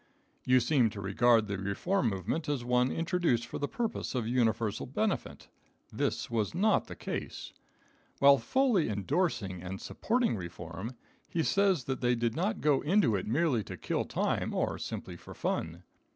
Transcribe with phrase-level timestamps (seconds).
[0.45, 4.87] You seem to regard the reform movement as one introduced for the purpose of universal
[4.87, 5.47] benefit.
[5.93, 7.53] This was not the case.
[8.17, 10.95] While fully endorsing and supporting reform,
[11.29, 15.17] he says that they did not go into it merely to kill time or simply
[15.17, 15.83] for fun.